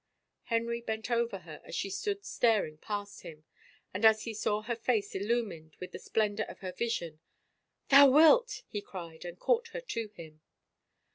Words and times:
Henry 0.45 0.81
bent 0.81 1.11
over 1.11 1.37
her, 1.41 1.61
as 1.63 1.75
she 1.75 1.91
stood 1.91 2.25
staring 2.25 2.79
past 2.79 3.21
him, 3.21 3.43
and 3.93 4.03
as 4.03 4.23
he 4.23 4.33
saw 4.33 4.63
her 4.63 4.75
face 4.75 5.13
illimiined 5.13 5.75
with 5.79 5.91
the 5.91 5.99
splendor 5.99 6.41
of 6.49 6.61
her 6.61 6.71
vision," 6.71 7.19
Thou 7.91 8.09
wilt!'' 8.09 8.63
he 8.67 8.81
cried 8.81 9.23
and 9.25 9.37
caught 9.39 9.67
her 9.73 9.81
to 9.81 10.07
him. 10.15 10.41